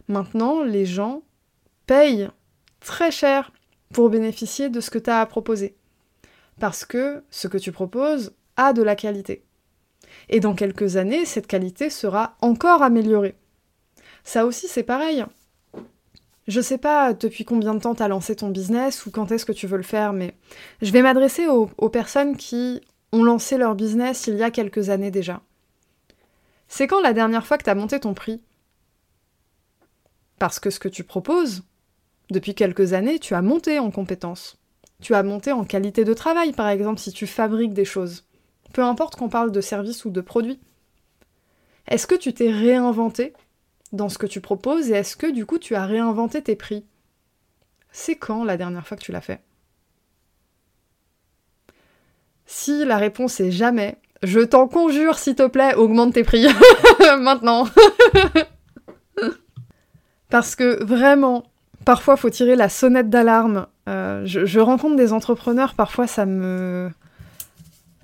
Maintenant, 0.08 0.64
les 0.64 0.88
gens 0.88 1.22
payent 1.86 2.30
très 2.80 3.12
cher 3.12 3.52
pour 3.94 4.10
bénéficier 4.10 4.70
de 4.70 4.80
ce 4.82 4.90
que 4.90 5.00
tu 5.00 5.10
as 5.10 5.22
à 5.22 5.26
proposer. 5.26 5.76
Parce 6.60 6.86
que 6.86 7.24
ce 7.30 7.48
que 7.48 7.58
tu 7.58 7.72
proposes 7.72 8.34
a 8.58 8.74
de 8.74 8.82
la 8.82 8.96
qualité. 8.96 9.44
Et 10.30 10.40
dans 10.40 10.54
quelques 10.54 10.98
années, 10.98 11.26
cette 11.26 11.48
qualité 11.48 11.90
sera 11.90 12.36
encore 12.42 12.82
améliorée. 12.82 13.36
Ça 14.24 14.46
aussi, 14.46 14.68
c'est 14.68 14.84
pareil. 14.84 15.26
Je 16.48 16.62
sais 16.62 16.78
pas 16.78 17.14
depuis 17.14 17.46
combien 17.46 17.76
de 17.76 17.80
temps 17.80 17.96
tu 17.96 18.04
as 18.04 18.08
lancé 18.08 18.36
ton 18.36 18.50
business 18.50 19.06
ou 19.06 19.12
quand 19.12 19.32
est-ce 19.32 19.46
que 19.46 19.52
tu 19.52 19.68
veux 19.68 19.78
le 19.78 19.84
faire, 19.84 20.14
mais 20.14 20.34
je 20.82 20.92
vais 20.92 21.02
m'adresser 21.02 21.48
aux, 21.48 21.70
aux 21.78 21.90
personnes 21.90 22.36
qui 22.36 22.82
ont 23.12 23.24
lancé 23.24 23.58
leur 23.58 23.76
business 23.76 24.28
il 24.28 24.36
y 24.36 24.44
a 24.44 24.52
quelques 24.52 24.90
années 24.90 25.12
déjà. 25.12 25.42
C'est 26.68 26.88
quand 26.88 27.02
la 27.02 27.14
dernière 27.14 27.46
fois 27.46 27.58
que 27.58 27.64
tu 27.64 27.70
as 27.70 27.76
monté 27.76 28.00
ton 28.00 28.14
prix? 28.14 28.42
Parce 30.38 30.60
que 30.60 30.70
ce 30.70 30.80
que 30.80 30.88
tu 30.88 31.04
proposes, 31.04 31.64
depuis 32.30 32.56
quelques 32.56 32.94
années, 32.94 33.20
tu 33.20 33.34
as 33.34 33.42
monté 33.42 33.80
en 33.80 33.92
compétences. 33.92 34.58
Tu 35.02 35.16
as 35.16 35.24
monté 35.24 35.52
en 35.52 35.64
qualité 35.64 36.04
de 36.04 36.14
travail, 36.14 36.52
par 36.52 36.70
exemple, 36.70 37.00
si 37.00 37.12
tu 37.12 37.26
fabriques 37.26 37.74
des 37.74 37.86
choses. 37.86 38.26
Peu 38.74 38.84
importe 38.84 39.16
qu'on 39.16 39.30
parle 39.30 39.52
de 39.52 39.62
services 39.62 40.06
ou 40.06 40.10
de 40.10 40.22
produits. 40.22 40.60
Est-ce 41.88 42.06
que 42.06 42.16
tu 42.16 42.34
t'es 42.34 42.52
réinventé 42.52 43.34
dans 43.92 44.10
ce 44.10 44.18
que 44.18 44.28
tu 44.28 44.42
proposes 44.42 44.92
et 44.92 44.96
est-ce 44.96 45.18
que 45.18 45.32
du 45.32 45.46
coup 45.46 45.58
tu 45.58 45.74
as 45.74 45.86
réinventé 45.86 46.44
tes 46.44 46.56
prix? 46.56 46.86
C'est 47.92 48.16
quand 48.16 48.44
la 48.44 48.58
dernière 48.58 48.86
fois 48.86 48.98
que 48.98 49.02
tu 49.02 49.12
l'as 49.12 49.22
fait? 49.22 49.42
Si 52.46 52.86
la 52.86 52.98
réponse 52.98 53.40
est 53.40 53.52
jamais, 53.52 53.98
je 54.22 54.40
t'en 54.40 54.68
conjure 54.68 55.18
s'il 55.18 55.36
te 55.36 55.48
plaît, 55.48 55.76
augmente 55.76 56.14
tes 56.14 56.24
prix 56.24 56.46
maintenant. 57.20 57.66
Parce 60.30 60.56
que 60.56 60.84
vraiment, 60.84 61.49
parfois 61.90 62.18
faut 62.18 62.30
tirer 62.30 62.56
la 62.56 62.70
sonnette 62.70 63.10
d'alarme. 63.10 63.66
Euh, 63.88 64.22
je, 64.24 64.60
rencontre 64.60 64.96
des 64.96 65.12
entrepreneurs, 65.12 65.74
parfois 65.74 66.06
ça 66.06 66.28
me... 66.28 66.92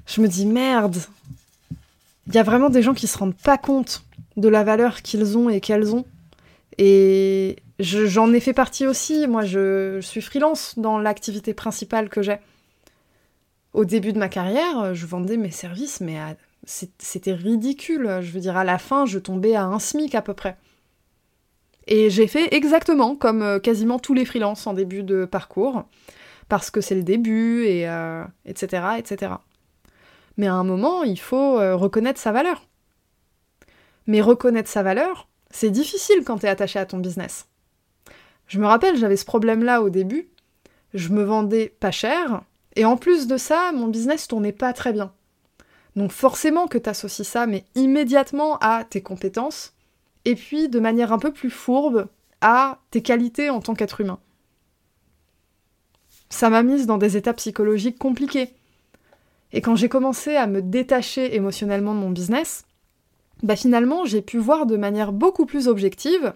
Je 0.07 0.21
me 0.21 0.27
dis 0.27 0.47
merde. 0.47 0.97
Il 2.25 2.33
y 2.33 2.39
a 2.39 2.43
vraiment 2.43 2.71
des 2.71 2.81
gens 2.81 2.95
qui 2.95 3.05
se 3.05 3.15
rendent 3.15 3.37
pas 3.37 3.59
compte 3.59 4.03
de 4.37 4.49
la 4.49 4.63
valeur 4.63 5.03
qu'ils 5.03 5.37
ont 5.37 5.51
et 5.51 5.61
qu'elles 5.61 5.93
ont. 5.93 6.03
Et 6.79 7.57
j'en 7.77 8.33
ai 8.33 8.39
fait 8.39 8.53
partie 8.53 8.87
aussi. 8.87 9.27
Moi, 9.27 9.45
je 9.45 9.99
suis 10.01 10.21
freelance 10.21 10.79
dans 10.79 10.97
l'activité 10.97 11.53
principale 11.53 12.09
que 12.09 12.23
j'ai. 12.23 12.39
Au 13.73 13.85
début 13.85 14.13
de 14.13 14.17
ma 14.17 14.29
carrière, 14.29 14.95
je 14.95 15.05
vendais 15.05 15.37
mes 15.37 15.51
services, 15.51 16.01
mais 16.01 16.17
c'était 16.65 17.33
ridicule. 17.33 18.17
Je 18.23 18.31
veux 18.31 18.39
dire, 18.39 18.57
à 18.57 18.63
la 18.63 18.79
fin, 18.79 19.05
je 19.05 19.19
tombais 19.19 19.53
à 19.53 19.65
un 19.65 19.77
SMIC 19.77 20.15
à 20.15 20.23
peu 20.23 20.33
près. 20.33 20.57
Et 21.87 22.09
j'ai 22.09 22.27
fait 22.27 22.53
exactement 22.53 23.15
comme 23.15 23.41
euh, 23.41 23.59
quasiment 23.59 23.99
tous 23.99 24.13
les 24.13 24.25
freelances 24.25 24.65
en 24.67 24.73
début 24.73 25.03
de 25.03 25.25
parcours, 25.25 25.83
parce 26.49 26.71
que 26.71 26.81
c'est 26.81 26.95
le 26.95 27.03
début, 27.03 27.65
et 27.65 27.87
euh, 27.87 28.23
etc., 28.45 28.83
etc. 28.97 29.33
Mais 30.37 30.47
à 30.47 30.53
un 30.53 30.63
moment, 30.63 31.03
il 31.03 31.19
faut 31.19 31.59
euh, 31.59 31.75
reconnaître 31.75 32.19
sa 32.19 32.31
valeur. 32.31 32.67
Mais 34.07 34.21
reconnaître 34.21 34.69
sa 34.69 34.83
valeur, 34.83 35.27
c'est 35.51 35.69
difficile 35.69 36.23
quand 36.25 36.39
tu 36.39 36.45
es 36.45 36.49
attaché 36.49 36.79
à 36.79 36.85
ton 36.85 36.97
business. 36.97 37.47
Je 38.47 38.59
me 38.59 38.67
rappelle, 38.67 38.97
j'avais 38.97 39.17
ce 39.17 39.25
problème-là 39.25 39.81
au 39.81 39.89
début. 39.89 40.29
Je 40.93 41.09
me 41.09 41.23
vendais 41.23 41.75
pas 41.79 41.91
cher, 41.91 42.41
et 42.75 42.85
en 42.85 42.97
plus 42.97 43.27
de 43.27 43.37
ça, 43.37 43.71
mon 43.73 43.87
business 43.87 44.27
tournait 44.27 44.51
pas 44.51 44.73
très 44.73 44.93
bien. 44.93 45.13
Donc 45.95 46.11
forcément 46.11 46.67
que 46.67 46.77
tu 46.77 46.89
associes 46.89 47.25
ça, 47.25 47.47
mais 47.47 47.65
immédiatement 47.75 48.57
à 48.59 48.83
tes 48.83 49.01
compétences, 49.01 49.74
et 50.25 50.35
puis 50.35 50.69
de 50.69 50.79
manière 50.79 51.13
un 51.13 51.19
peu 51.19 51.31
plus 51.31 51.49
fourbe 51.49 52.07
à 52.41 52.79
tes 52.91 53.01
qualités 53.01 53.49
en 53.49 53.61
tant 53.61 53.73
qu'être 53.73 54.01
humain. 54.01 54.19
Ça 56.29 56.49
m'a 56.49 56.63
mise 56.63 56.87
dans 56.87 56.97
des 56.97 57.17
états 57.17 57.33
psychologiques 57.33 57.97
compliqués. 57.97 58.49
Et 59.53 59.61
quand 59.61 59.75
j'ai 59.75 59.89
commencé 59.89 60.35
à 60.35 60.47
me 60.47 60.61
détacher 60.61 61.35
émotionnellement 61.35 61.93
de 61.93 61.99
mon 61.99 62.09
business, 62.09 62.65
bah 63.43 63.55
finalement 63.55 64.05
j'ai 64.05 64.21
pu 64.21 64.37
voir 64.37 64.65
de 64.65 64.75
manière 64.75 65.13
beaucoup 65.13 65.45
plus 65.45 65.67
objective 65.67 66.33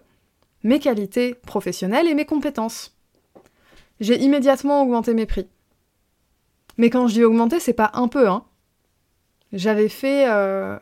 mes 0.64 0.80
qualités 0.80 1.34
professionnelles 1.34 2.08
et 2.08 2.14
mes 2.14 2.26
compétences. 2.26 2.96
J'ai 4.00 4.22
immédiatement 4.22 4.84
augmenté 4.84 5.14
mes 5.14 5.26
prix. 5.26 5.48
Mais 6.78 6.90
quand 6.90 7.08
je 7.08 7.16
dis 7.16 7.24
augmenter, 7.24 7.60
c'est 7.60 7.74
pas 7.74 7.92
un 7.94 8.08
peu, 8.08 8.30
hein. 8.30 8.46
J'avais 9.52 9.90
fait. 9.90 10.30
Euh, 10.30 10.78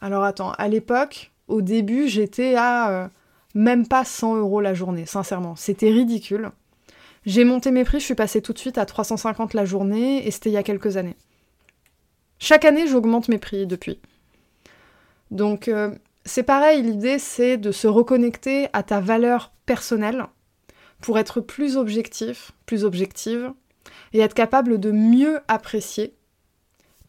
alors 0.00 0.22
attends, 0.22 0.52
à 0.52 0.68
l'époque, 0.68 1.31
au 1.52 1.62
début, 1.62 2.08
j'étais 2.08 2.54
à 2.56 2.90
euh, 2.90 3.08
même 3.54 3.86
pas 3.86 4.04
100 4.04 4.36
euros 4.36 4.60
la 4.60 4.74
journée, 4.74 5.06
sincèrement. 5.06 5.54
C'était 5.54 5.90
ridicule. 5.90 6.50
J'ai 7.26 7.44
monté 7.44 7.70
mes 7.70 7.84
prix, 7.84 8.00
je 8.00 8.06
suis 8.06 8.14
passée 8.14 8.42
tout 8.42 8.52
de 8.52 8.58
suite 8.58 8.78
à 8.78 8.86
350 8.86 9.54
la 9.54 9.64
journée, 9.64 10.26
et 10.26 10.30
c'était 10.30 10.50
il 10.50 10.54
y 10.54 10.56
a 10.56 10.62
quelques 10.62 10.96
années. 10.96 11.16
Chaque 12.38 12.64
année, 12.64 12.88
j'augmente 12.88 13.28
mes 13.28 13.38
prix 13.38 13.66
depuis. 13.66 14.00
Donc, 15.30 15.68
euh, 15.68 15.94
c'est 16.24 16.42
pareil, 16.42 16.82
l'idée, 16.82 17.18
c'est 17.18 17.58
de 17.58 17.70
se 17.70 17.86
reconnecter 17.86 18.68
à 18.72 18.82
ta 18.82 19.00
valeur 19.00 19.52
personnelle 19.66 20.24
pour 21.00 21.18
être 21.18 21.40
plus 21.40 21.76
objectif, 21.76 22.52
plus 22.66 22.84
objective, 22.84 23.52
et 24.12 24.20
être 24.20 24.34
capable 24.34 24.80
de 24.80 24.90
mieux 24.90 25.40
apprécier 25.48 26.14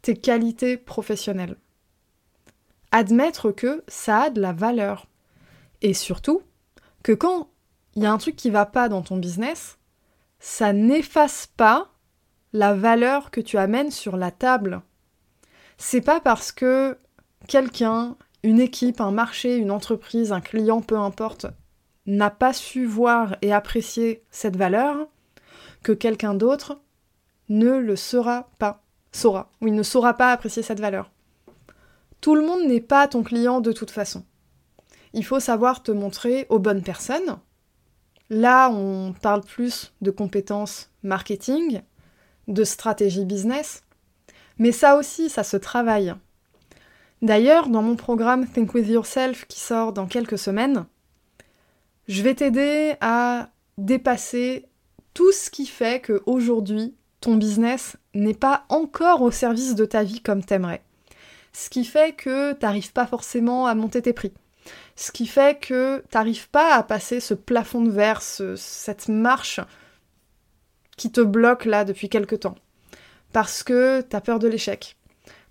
tes 0.02 0.16
qualités 0.16 0.78
professionnelles. 0.78 1.56
Admettre 2.94 3.52
que 3.52 3.84
ça 3.90 4.22
a 4.22 4.30
de 4.30 4.40
la 4.40 4.54
valeur. 4.54 5.08
Et 5.82 5.94
surtout, 5.94 6.44
que 7.02 7.12
quand 7.12 7.50
il 7.96 8.04
y 8.04 8.06
a 8.06 8.12
un 8.12 8.18
truc 8.18 8.36
qui 8.36 8.50
va 8.50 8.66
pas 8.66 8.88
dans 8.88 9.02
ton 9.02 9.18
business, 9.18 9.78
ça 10.40 10.74
n'efface 10.74 11.48
pas 11.58 11.90
la 12.54 12.76
valeur 12.76 13.32
que 13.32 13.42
tu 13.42 13.58
amènes 13.58 13.90
sur 13.90 14.16
la 14.16 14.30
table. 14.30 14.82
C'est 15.78 16.02
pas 16.02 16.20
parce 16.20 16.52
que 16.52 16.98
quelqu'un, 17.48 18.16
une 18.44 18.60
équipe, 18.60 19.02
un 19.02 19.12
marché, 19.12 19.58
une 19.58 19.72
entreprise, 19.72 20.32
un 20.32 20.42
client, 20.42 20.82
peu 20.82 20.98
importe, 20.98 21.48
n'a 22.06 22.30
pas 22.30 22.54
su 22.54 22.86
voir 22.86 23.38
et 23.42 23.52
apprécier 23.54 24.24
cette 24.30 24.56
valeur 24.56 25.08
que 25.82 25.94
quelqu'un 25.94 26.36
d'autre 26.36 26.80
ne 27.50 27.78
le 27.78 27.96
saura 27.96 28.50
pas. 28.60 28.84
Saura. 29.12 29.52
Ou 29.62 29.68
il 29.68 29.74
ne 29.74 29.84
saura 29.84 30.14
pas 30.14 30.32
apprécier 30.32 30.62
cette 30.62 30.80
valeur. 30.80 31.13
Tout 32.24 32.36
le 32.36 32.42
monde 32.42 32.66
n'est 32.66 32.80
pas 32.80 33.10
ton 33.10 33.22
client 33.22 33.60
de 33.60 33.74
toute 33.74 33.92
façon. 33.92 34.24
Il 35.12 35.26
faut 35.26 35.42
savoir 35.42 35.84
te 35.84 35.92
montrer 35.92 36.46
aux 36.48 36.58
bonnes 36.58 36.82
personnes. 36.82 37.38
Là, 38.30 38.70
on 38.70 39.14
parle 39.22 39.42
plus 39.42 39.92
de 40.00 40.10
compétences 40.10 40.90
marketing, 41.04 41.82
de 42.48 42.64
stratégie 42.64 43.26
business, 43.26 43.84
mais 44.58 44.72
ça 44.72 44.96
aussi, 44.96 45.30
ça 45.30 45.44
se 45.44 45.58
travaille. 45.58 46.16
D'ailleurs, 47.22 47.68
dans 47.68 47.82
mon 47.82 47.98
programme 47.98 48.48
Think 48.48 48.74
With 48.74 48.88
Yourself 48.88 49.46
qui 49.50 49.60
sort 49.60 49.92
dans 49.92 50.08
quelques 50.08 50.40
semaines, 50.40 50.86
je 52.08 52.24
vais 52.24 52.36
t'aider 52.36 52.96
à 53.02 53.50
dépasser 53.78 54.70
tout 55.14 55.34
ce 55.34 55.50
qui 55.50 55.66
fait 55.66 56.02
qu'aujourd'hui, 56.02 56.96
ton 57.20 57.36
business 57.36 57.98
n'est 58.14 58.34
pas 58.34 58.64
encore 58.70 59.24
au 59.24 59.32
service 59.32 59.76
de 59.76 59.84
ta 59.84 60.06
vie 60.06 60.22
comme 60.22 60.42
t'aimerais. 60.42 60.84
Ce 61.54 61.70
qui 61.70 61.86
fait 61.86 62.16
que 62.16 62.54
t'arrives 62.54 62.92
pas 62.92 63.08
forcément 63.08 63.68
à 63.68 63.76
monter 63.76 64.02
tes 64.02 64.14
prix. 64.14 64.34
Ce 64.96 65.12
qui 65.12 65.28
fait 65.28 65.60
que 65.60 66.04
t'arrives 66.10 66.50
pas 66.50 66.76
à 66.76 66.84
passer 66.84 67.20
ce 67.20 67.34
plafond 67.34 67.82
de 67.82 67.92
verre, 67.92 68.22
cette 68.22 69.08
marche 69.08 69.60
qui 70.98 71.12
te 71.12 71.22
bloque 71.22 71.66
là 71.66 71.86
depuis 71.86 72.10
quelque 72.10 72.36
temps. 72.36 72.56
Parce 73.32 73.64
que 73.64 74.02
t'as 74.02 74.22
peur 74.22 74.40
de 74.40 74.48
l'échec 74.48 74.96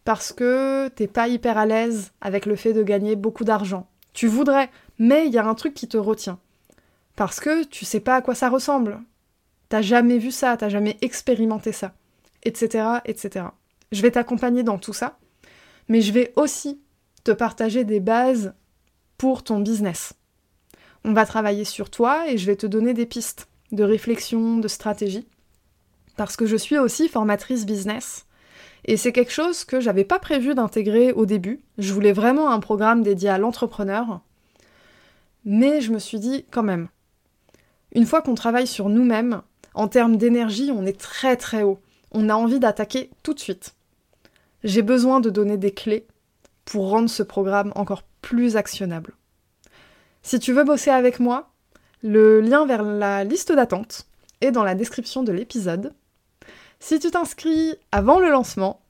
parce 0.05 0.33
que 0.33 0.89
t'es 0.89 1.07
pas 1.07 1.29
hyper 1.29 1.59
à 1.59 1.67
l'aise 1.67 2.13
avec 2.21 2.47
le 2.47 2.57
fait 2.57 2.73
de 2.73 2.83
gagner 2.83 3.17
beaucoup 3.17 3.45
d'argent. 3.45 3.87
Tu 4.13 4.27
voudrais, 4.27 4.71
mais 4.99 5.27
il 5.27 5.33
y 5.33 5.39
a 5.39 5.47
un 5.47 5.55
truc 5.55 5.75
qui 5.75 5.89
te 5.89 5.97
retient. 5.97 6.39
Parce 7.17 7.41
que 7.41 7.65
tu 7.65 7.85
sais 7.85 8.01
pas 8.01 8.17
à 8.17 8.23
quoi 8.23 8.35
ça 8.35 8.49
ressemble. 8.49 9.01
T'as 9.69 9.83
jamais 9.83 10.19
vu 10.19 10.31
ça, 10.31 10.57
t'as 10.57 10.69
jamais 10.69 10.99
expérimenté 11.01 11.73
ça, 11.73 11.95
etc., 12.43 12.85
etc. 13.05 13.47
Je 13.91 14.03
vais 14.03 14.11
t'accompagner 14.11 14.63
dans 14.63 14.79
tout 14.79 14.93
ça, 14.93 15.19
mais 15.89 16.01
je 16.01 16.13
vais 16.13 16.33
aussi 16.37 16.81
te 17.25 17.31
partager 17.31 17.85
des 17.85 18.01
bases 18.01 18.55
pour 19.19 19.43
ton 19.43 19.61
business. 19.61 20.15
On 21.05 21.13
va 21.13 21.27
travailler 21.27 21.65
sur 21.65 21.91
toi 21.91 22.29
et 22.29 22.39
je 22.39 22.47
vais 22.47 22.57
te 22.57 22.67
donner 22.67 22.95
des 22.95 23.07
pistes 23.07 23.49
de 23.73 23.85
réflexion, 23.85 24.59
de 24.59 24.69
stratégie, 24.69 25.27
parce 26.17 26.37
que 26.37 26.47
je 26.47 26.57
suis 26.57 26.79
aussi 26.79 27.09
formatrice 27.09 27.67
business 27.67 28.27
et 28.85 28.97
c'est 28.97 29.13
quelque 29.13 29.33
chose 29.33 29.65
que 29.65 29.81
j'avais 29.81 30.05
pas 30.05 30.19
prévu 30.19 30.55
d'intégrer 30.55 31.13
au 31.13 31.25
début. 31.25 31.61
Je 31.79 31.93
voulais 31.93 32.13
vraiment 32.13 32.51
un 32.51 32.61
programme 32.61 33.03
dédié 33.03 33.29
à 33.29 33.39
l'entrepreneur. 33.39 34.21
Mais 35.45 35.81
je 35.81 35.93
me 35.93 35.99
suis 35.99 36.19
dit 36.19 36.45
quand 36.51 36.63
même, 36.63 36.89
une 37.95 38.07
fois 38.07 38.23
qu'on 38.23 38.35
travaille 38.35 38.67
sur 38.67 38.89
nous-mêmes, 38.89 39.43
en 39.75 39.89
termes 39.89 40.17
d'énergie, 40.17 40.71
on 40.75 40.85
est 40.85 40.99
très 40.99 41.37
très 41.37 41.63
haut. 41.63 41.81
On 42.11 42.29
a 42.29 42.35
envie 42.35 42.59
d'attaquer 42.59 43.11
tout 43.23 43.35
de 43.35 43.41
suite. 43.41 43.75
J'ai 44.65 44.83
besoin 44.83 45.21
de 45.21 45.31
donner 45.31 45.57
des 45.57 45.73
clés 45.73 46.07
pour 46.65 46.89
rendre 46.91 47.11
ce 47.11 47.23
programme 47.23 47.73
encore 47.75 48.05
plus 48.21 48.57
actionnable. 48.57 49.15
Si 50.23 50.39
tu 50.39 50.53
veux 50.53 50.65
bosser 50.65 50.91
avec 50.91 51.19
moi, 51.19 51.51
le 52.03 52.41
lien 52.41 52.67
vers 52.67 52.83
la 52.83 53.25
liste 53.25 53.53
d'attente 53.53 54.07
est 54.41 54.53
dans 54.53 54.65
la 54.65 54.75
description 54.75 55.23
de 55.23 55.33
l'épisode. 55.33 55.93
Si 56.79 56.99
tu 56.99 57.11
t'inscris 57.11 57.75
avant 57.91 58.21
le 58.21 58.31
lancement, 58.31 58.83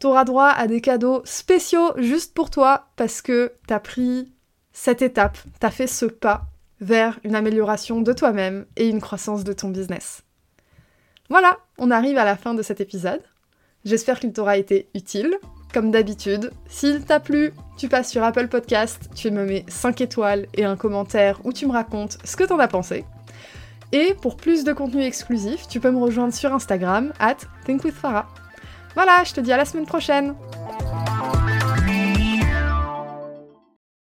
tu 0.00 0.06
auras 0.06 0.24
droit 0.24 0.48
à 0.48 0.66
des 0.66 0.80
cadeaux 0.80 1.22
spéciaux 1.24 1.92
juste 1.96 2.34
pour 2.34 2.50
toi 2.50 2.86
parce 2.96 3.22
que 3.22 3.52
tu 3.68 3.74
as 3.74 3.80
pris 3.80 4.32
cette 4.72 5.02
étape, 5.02 5.38
tu 5.60 5.66
as 5.66 5.70
fait 5.70 5.86
ce 5.86 6.06
pas 6.06 6.46
vers 6.80 7.20
une 7.24 7.34
amélioration 7.34 8.00
de 8.00 8.12
toi-même 8.12 8.66
et 8.76 8.88
une 8.88 9.00
croissance 9.00 9.44
de 9.44 9.52
ton 9.52 9.68
business. 9.68 10.22
Voilà, 11.28 11.58
on 11.78 11.90
arrive 11.90 12.18
à 12.18 12.24
la 12.24 12.36
fin 12.36 12.54
de 12.54 12.62
cet 12.62 12.80
épisode. 12.80 13.22
J'espère 13.84 14.20
qu'il 14.20 14.32
t'aura 14.32 14.56
été 14.56 14.88
utile. 14.94 15.38
Comme 15.72 15.90
d'habitude, 15.90 16.50
s'il 16.68 17.04
t'a 17.04 17.20
plu, 17.20 17.52
tu 17.78 17.88
passes 17.88 18.10
sur 18.10 18.24
Apple 18.24 18.48
Podcast, 18.48 19.08
tu 19.14 19.30
me 19.30 19.44
mets 19.46 19.64
5 19.68 20.00
étoiles 20.00 20.46
et 20.54 20.64
un 20.64 20.76
commentaire 20.76 21.40
où 21.44 21.52
tu 21.52 21.66
me 21.66 21.72
racontes 21.72 22.18
ce 22.24 22.36
que 22.36 22.44
t'en 22.44 22.58
as 22.58 22.68
pensé. 22.68 23.04
Et 23.92 24.14
pour 24.20 24.36
plus 24.36 24.64
de 24.64 24.72
contenu 24.72 25.02
exclusif, 25.02 25.68
tu 25.68 25.80
peux 25.80 25.90
me 25.90 25.98
rejoindre 25.98 26.34
sur 26.34 26.52
Instagram, 26.52 27.12
at 27.20 27.36
thinkwithfarah. 27.64 28.28
Voilà, 28.94 29.22
je 29.24 29.32
te 29.32 29.40
dis 29.40 29.52
à 29.52 29.56
la 29.56 29.64
semaine 29.64 29.86
prochaine 29.86 30.34